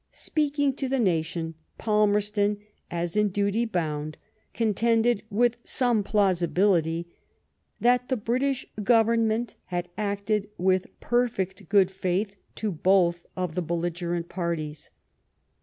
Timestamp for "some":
5.63-6.03